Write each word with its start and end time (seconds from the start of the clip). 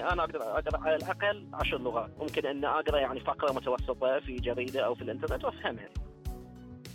يعني 0.00 0.12
أنا 0.12 0.22
أقدر 0.22 0.42
اقرا 0.42 0.80
على 0.80 0.96
الأقل 0.96 1.46
عشر 1.54 1.78
لغات. 1.78 2.10
ممكن 2.18 2.46
ان 2.46 2.64
أقرأ 2.64 2.98
يعني 2.98 3.20
فقرة 3.20 3.52
متوسطة 3.52 4.20
في 4.20 4.36
جريدة 4.36 4.86
أو 4.86 4.94
في 4.94 5.02
الإنترنت 5.02 5.44
وأفهمها. 5.44 5.88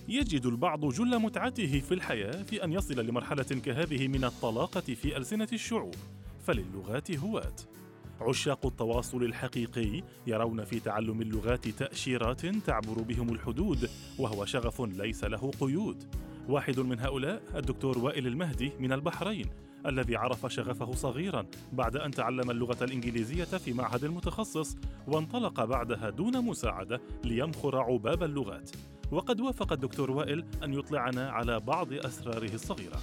يجد 0.08 0.46
البعض 0.46 0.86
جل 0.86 1.20
متعته 1.20 1.80
في 1.80 1.94
الحياة 1.94 2.44
في 2.44 2.64
أن 2.64 2.74
يصل 2.74 3.06
لمرحلة 3.06 3.44
كهذه 3.44 4.08
من 4.08 4.24
الطلاقة 4.24 4.82
في 4.82 5.18
ألسنة 5.18 5.48
الشعوب. 5.54 5.96
فللغات 6.46 7.12
هواة. 7.12 7.56
عشاق 8.22 8.66
التواصل 8.66 9.24
الحقيقي 9.24 10.04
يرون 10.28 10.64
في 10.64 10.80
تعلم 10.80 11.22
اللغات 11.22 11.68
تأشيرات 11.68 12.46
تعبر 12.46 13.02
بهم 13.02 13.30
الحدود 13.34 13.90
وهو 14.20 14.46
شغف 14.46 14.82
ليس 14.82 15.24
له 15.24 15.52
قيود. 15.60 16.04
واحد 16.50 16.80
من 16.80 17.00
هؤلاء 17.00 17.42
الدكتور 17.56 17.98
وائل 17.98 18.28
المهدي 18.28 18.72
من 18.80 18.94
البحرين. 18.94 19.50
الذي 19.86 20.16
عرف 20.16 20.46
شغفه 20.46 20.92
صغيرا 20.92 21.46
بعد 21.74 21.98
أن 21.98 22.12
تعلم 22.12 22.52
اللغة 22.52 22.84
الإنجليزية 22.84 23.44
في 23.44 23.74
معهد 23.74 24.06
متخصص 24.06 24.78
وانطلق 25.08 25.66
بعدها 25.66 26.10
دون 26.10 26.46
مساعدة 26.46 27.02
ليمخر 27.24 27.78
عباب 27.82 28.24
اللغات. 28.24 28.72
وقد 29.12 29.42
وافق 29.42 29.74
الدكتور 29.74 30.12
وائل 30.12 30.46
أن 30.64 30.74
يطلعنا 30.74 31.32
على 31.32 31.60
بعض 31.60 31.94
أسراره 31.94 32.54
الصغيرة. 32.54 33.00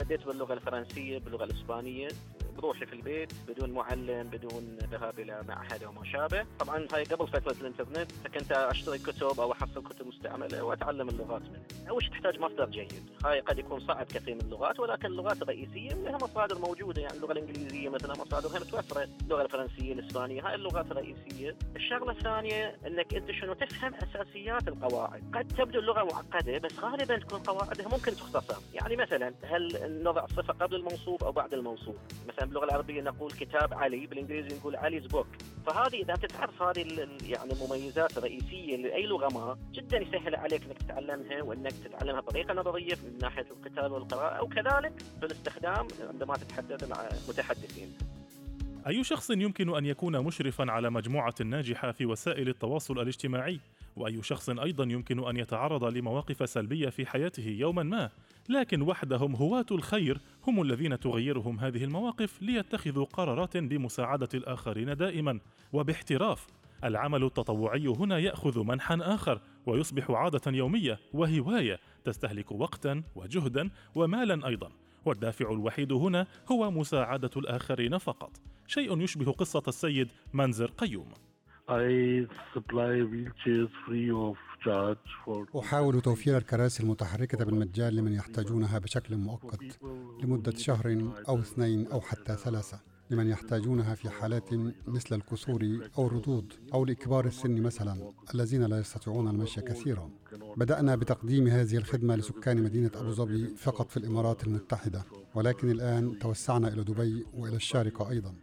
بديت 0.00 0.26
باللغة 0.26 0.54
الفرنسية 0.54 1.18
باللغة 1.18 1.44
الإسبانية. 1.44 2.08
بروحي 2.56 2.86
في 2.86 2.92
البيت 2.92 3.32
بدون 3.48 3.70
معلم 3.70 4.28
بدون 4.28 4.76
ذهاب 4.90 5.18
إلى 5.18 5.42
معهد 5.48 5.82
أو 5.82 5.92
ما 5.92 6.04
شابه 6.04 6.46
طبعا 6.60 6.86
هاي 6.92 7.04
قبل 7.04 7.28
فترة 7.28 7.56
الإنترنت 7.60 8.12
فكنت 8.12 8.52
أشتري 8.52 8.98
كتب 8.98 9.40
أو 9.40 9.52
أحصل 9.52 9.82
كتب 9.88 10.06
مستعملة 10.06 10.62
وأتعلم 10.62 11.08
اللغات 11.08 11.42
منها. 11.42 11.81
شيء 12.00 12.10
تحتاج 12.10 12.40
مصدر 12.40 12.66
جيد؟ 12.66 12.92
هاي 13.24 13.40
قد 13.40 13.58
يكون 13.58 13.80
صعب 13.80 14.06
كثير 14.06 14.34
من 14.34 14.40
اللغات 14.40 14.80
ولكن 14.80 15.06
اللغات 15.06 15.42
الرئيسية 15.42 15.94
لها 15.94 16.16
مصادر 16.16 16.58
موجودة 16.58 17.02
يعني 17.02 17.16
اللغة 17.16 17.32
الإنجليزية 17.32 17.88
مثلا 17.88 18.12
مصادرها 18.12 18.60
متوفرة 18.60 19.08
اللغة 19.22 19.42
الفرنسية 19.42 19.92
الإسبانية 19.92 20.48
هاي 20.48 20.54
اللغات 20.54 20.90
الرئيسية. 20.90 21.56
الشغلة 21.76 22.12
الثانية 22.12 22.76
إنك 22.86 23.14
أنت 23.14 23.30
شنو 23.30 23.52
تفهم 23.52 23.94
أساسيات 23.94 24.68
القواعد. 24.68 25.22
قد 25.34 25.48
تبدو 25.48 25.78
اللغة 25.78 26.04
معقدة 26.04 26.58
بس 26.58 26.78
غالبا 26.78 27.18
تكون 27.18 27.38
قواعدها 27.38 27.88
ممكن 27.88 28.12
تختصر. 28.12 28.62
يعني 28.74 28.96
مثلا 28.96 29.34
هل 29.44 30.02
نضع 30.02 30.26
صفة 30.26 30.52
قبل 30.52 30.76
الموصوف 30.76 31.24
أو 31.24 31.32
بعد 31.32 31.54
الموصوف؟ 31.54 31.96
مثلا 32.28 32.44
باللغة 32.44 32.64
العربية 32.64 33.02
نقول 33.02 33.30
كتاب 33.30 33.74
علي 33.74 34.06
بالإنجليزي 34.06 34.56
نقول 34.56 34.76
علي's 34.76 35.08
بوك 35.10 35.26
فهذه 35.66 36.02
إذا 36.02 36.14
أنت 36.14 36.26
تعرف 36.26 36.62
هذه 36.62 37.08
يعني 37.28 37.52
المميزات 37.52 38.18
الرئيسية 38.18 38.76
لأي 38.76 39.06
لغة 39.06 39.28
ما 39.34 39.58
جدا 39.72 39.98
يسهل 39.98 40.34
عليك 40.36 40.64
إنك 40.64 40.78
تتعلمها 40.78 41.42
وإنك 41.42 41.71
تتعلمها 41.84 42.20
بطريقة 42.20 42.54
نظرية 42.54 42.94
من 42.94 43.18
ناحية 43.22 43.46
القتال 43.50 43.92
والقراءة 43.92 44.42
وكذلك 44.42 44.92
في 45.20 45.26
الاستخدام 45.26 45.88
عندما 46.08 46.34
تتحدث 46.36 46.90
مع 46.90 47.08
متحدثين. 47.28 47.92
أي 48.86 49.04
شخص 49.04 49.30
يمكن 49.30 49.76
أن 49.76 49.86
يكون 49.86 50.24
مشرفا 50.24 50.70
على 50.70 50.90
مجموعة 50.90 51.34
ناجحة 51.44 51.92
في 51.92 52.06
وسائل 52.06 52.48
التواصل 52.48 52.98
الاجتماعي؟ 52.98 53.60
وأي 53.96 54.22
شخص 54.22 54.50
أيضا 54.50 54.84
يمكن 54.84 55.28
أن 55.28 55.36
يتعرض 55.36 55.84
لمواقف 55.84 56.50
سلبية 56.50 56.88
في 56.88 57.06
حياته 57.06 57.48
يوما 57.48 57.82
ما؟ 57.82 58.10
لكن 58.48 58.82
وحدهم 58.82 59.36
هواة 59.36 59.66
الخير 59.70 60.20
هم 60.46 60.62
الذين 60.62 61.00
تغيرهم 61.00 61.60
هذه 61.60 61.84
المواقف 61.84 62.42
ليتخذوا 62.42 63.04
قرارات 63.04 63.56
بمساعدة 63.56 64.28
الآخرين 64.34 64.96
دائما. 64.96 65.40
وباحتراف 65.72 66.46
العمل 66.84 67.24
التطوعي 67.24 67.86
هنا 67.86 68.18
يأخذ 68.18 68.64
منحا 68.64 68.98
آخر. 69.02 69.40
ويصبح 69.66 70.10
عادة 70.10 70.40
يومية 70.46 70.98
وهواية 71.12 71.78
تستهلك 72.04 72.52
وقتا 72.52 73.02
وجهدا 73.14 73.70
ومالا 73.94 74.48
أيضا. 74.48 74.72
والدافع 75.04 75.52
الوحيد 75.52 75.92
هنا 75.92 76.26
هو 76.52 76.70
مساعدة 76.70 77.30
الآخرين 77.36 77.98
فقط. 77.98 78.30
شيء 78.66 79.00
يشبه 79.00 79.32
قصة 79.32 79.62
السيد 79.68 80.08
منزر 80.32 80.70
قيوم. 80.70 81.08
أحاول 85.58 86.00
توفير 86.00 86.36
الكراسي 86.36 86.82
المتحركة 86.82 87.44
بالمجان 87.44 87.92
لمن 87.92 88.12
يحتاجونها 88.12 88.78
بشكل 88.78 89.16
مؤقت 89.16 89.80
لمدة 90.22 90.56
شهر 90.56 91.12
أو 91.28 91.38
اثنين 91.38 91.86
أو 91.86 92.00
حتى 92.00 92.36
ثلاثة. 92.36 92.91
لمن 93.12 93.28
يحتاجونها 93.28 93.94
في 93.94 94.10
حالات 94.10 94.54
مثل 94.86 95.16
الكسور 95.16 95.60
أو 95.98 96.06
الردود 96.06 96.52
أو 96.74 96.84
لكبار 96.84 97.24
السن 97.26 97.62
مثلا 97.62 98.12
الذين 98.34 98.64
لا 98.64 98.78
يستطيعون 98.78 99.28
المشي 99.28 99.60
كثيرا 99.60 100.10
بدأنا 100.56 100.96
بتقديم 100.96 101.46
هذه 101.46 101.76
الخدمة 101.76 102.16
لسكان 102.16 102.62
مدينة 102.62 102.90
أبو 102.94 103.10
ظبي 103.10 103.56
فقط 103.56 103.90
في 103.90 103.96
الإمارات 103.96 104.46
المتحدة 104.46 105.02
ولكن 105.34 105.70
الآن 105.70 106.18
توسعنا 106.18 106.68
إلى 106.68 106.84
دبي 106.84 107.24
وإلى 107.34 107.56
الشارقة 107.56 108.10
أيضا. 108.10 108.34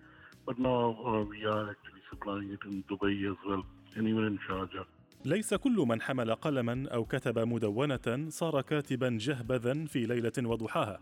ليس 5.25 5.53
كل 5.53 5.85
من 5.87 6.01
حمل 6.01 6.35
قلما 6.35 6.89
أو 6.93 7.05
كتب 7.05 7.39
مدونة 7.39 8.29
صار 8.29 8.61
كاتبا 8.61 9.17
جهبذا 9.21 9.85
في 9.85 10.05
ليلة 10.05 10.31
وضحاها 10.43 10.99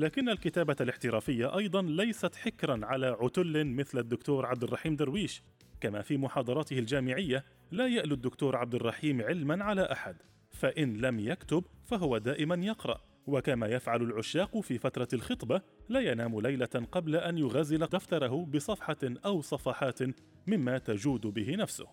لكن 0.00 0.28
الكتابة 0.28 0.76
الاحترافية 0.80 1.56
أيضا 1.56 1.82
ليست 1.82 2.34
حكرا 2.34 2.80
على 2.86 3.06
عتل 3.06 3.66
مثل 3.66 3.98
الدكتور 3.98 4.46
عبد 4.46 4.62
الرحيم 4.62 4.96
درويش 4.96 5.42
كما 5.80 6.02
في 6.02 6.16
محاضراته 6.16 6.78
الجامعية 6.78 7.44
لا 7.70 7.86
يالو 7.86 8.14
الدكتور 8.14 8.56
عبد 8.56 8.74
الرحيم 8.74 9.22
علما 9.22 9.64
على 9.64 9.92
أحد 9.92 10.16
فإن 10.50 10.96
لم 10.96 11.20
يكتب 11.20 11.64
فهو 11.84 12.18
دائما 12.18 12.54
يقرأ 12.54 13.00
وكما 13.26 13.66
يفعل 13.66 14.02
العشاق 14.02 14.60
في 14.60 14.78
فترة 14.78 15.08
الخطبة 15.12 15.60
لا 15.88 16.00
ينام 16.00 16.40
ليلة 16.40 16.86
قبل 16.92 17.16
أن 17.16 17.38
يغازل 17.38 17.78
دفتره 17.78 18.44
بصفحة 18.54 18.96
أو 19.24 19.40
صفحات 19.40 19.98
مما 20.46 20.78
تجود 20.78 21.26
به 21.26 21.56
نفسه. 21.56 21.86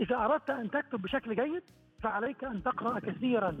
إذا 0.00 0.16
أردت 0.16 0.50
أن 0.50 0.70
تكتب 0.70 1.02
بشكل 1.02 1.36
جيد 1.36 1.62
فعليك 2.02 2.44
أن 2.44 2.62
تقرأ 2.62 2.98
كثيرا 2.98 3.56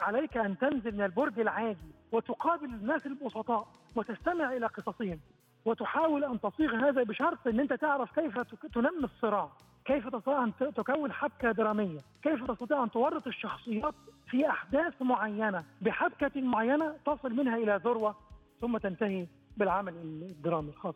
عليك 0.00 0.36
أن 0.36 0.58
تنزل 0.58 0.94
من 0.94 1.04
البرج 1.04 1.40
العاجي 1.40 2.01
وتقابل 2.12 2.64
الناس 2.64 3.06
البسطاء 3.06 3.68
وتستمع 3.96 4.52
إلى 4.52 4.66
قصصهم 4.66 5.20
وتحاول 5.64 6.24
أن 6.24 6.40
تصيغ 6.40 6.74
هذا 6.76 7.02
بشرط 7.02 7.46
أن 7.46 7.60
أنت 7.60 7.72
تعرف 7.72 8.20
كيف 8.20 8.38
تنمي 8.74 9.04
الصراع 9.04 9.48
كيف 9.84 10.08
تستطيع 10.08 10.44
أن 10.44 10.52
تكون 10.74 11.12
حبكة 11.12 11.52
درامية 11.52 11.98
كيف 12.22 12.50
تستطيع 12.50 12.84
أن 12.84 12.90
تورط 12.90 13.26
الشخصيات 13.26 13.94
في 14.30 14.48
أحداث 14.50 15.02
معينة 15.02 15.64
بحبكة 15.82 16.40
معينة 16.40 16.94
تصل 17.06 17.32
منها 17.34 17.56
إلى 17.56 17.80
ذروة 17.84 18.16
ثم 18.60 18.78
تنتهي 18.78 19.26
بالعمل 19.56 19.92
الدرامي 19.92 20.68
الخاص 20.68 20.94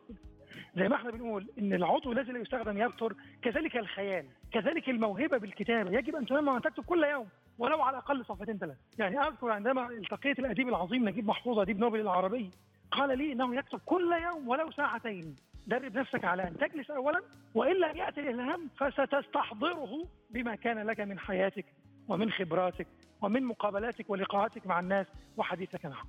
زي 0.77 0.89
ما 0.89 0.97
إحنا 0.97 1.11
بنقول 1.11 1.47
إن 1.59 1.73
العضو 1.73 2.13
الذي 2.13 2.33
لا 2.33 2.39
يستخدم 2.39 2.79
يبتر 2.79 3.15
كذلك 3.43 3.77
الخيال 3.77 4.27
كذلك 4.53 4.89
الموهبة 4.89 5.39
بالكتابة 5.39 5.91
يجب 5.99 6.17
أن 6.17 6.27
تنمى 6.27 6.51
وان 6.51 6.63
تكتب 6.63 6.85
كل 6.85 7.05
يوم. 7.05 7.27
ولو 7.59 7.83
على 7.83 7.99
الأقل 7.99 8.25
صفحتين 8.25 8.59
ثلاث 8.59 8.77
يعني 8.99 9.19
أذكر 9.19 9.51
عندما 9.51 9.89
التقيت 9.89 10.39
الأديب 10.39 10.69
العظيم 10.69 11.09
نجيب 11.09 11.27
محفوظ 11.27 11.59
أديب 11.59 11.79
نوبل 11.79 12.01
العربي 12.01 12.51
قال 12.91 13.19
لي 13.19 13.33
إنه 13.33 13.57
يكتب 13.57 13.81
كل 13.87 14.13
يوم 14.25 14.49
ولو 14.49 14.71
ساعتين. 14.71 15.37
درب 15.67 15.99
نفسك 15.99 16.25
على 16.25 16.49
أن 16.49 16.57
تجلس 16.57 16.91
اولا 16.91 17.23
والا 17.55 17.93
يأتي 17.93 18.21
الالهام 18.21 18.69
فستستحضره 18.79 20.09
بما 20.31 20.55
كان 20.55 20.87
لك 20.87 21.01
من 21.01 21.19
حياتك 21.19 21.65
ومن 22.09 22.31
خبراتك 22.31 22.87
ومن 23.23 23.43
مقابلاتك 23.43 24.11
ولقاءاتك 24.11 24.67
مع 24.67 24.81
الناس 24.81 25.07
وحديثك 25.37 25.87
معهم. 25.87 26.09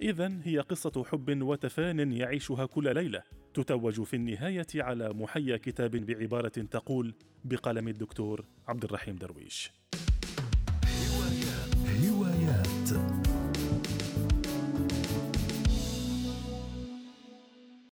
إذا 0.00 0.40
هي 0.44 0.58
قصة 0.58 1.04
حب 1.04 1.42
وتفان 1.42 2.12
يعيشها 2.12 2.66
كل 2.66 2.94
ليلة 2.94 3.22
تتوج 3.54 4.02
في 4.02 4.16
النهاية 4.16 4.66
على 4.74 5.08
محيا 5.08 5.56
كتاب 5.56 5.90
بعبارة 5.90 6.48
تقول 6.48 7.14
بقلم 7.44 7.88
الدكتور 7.88 8.44
عبد 8.68 8.84
الرحيم 8.84 9.16
درويش. 9.16 9.72
you 11.04 11.18
were 11.18 11.28
good. 11.28 11.63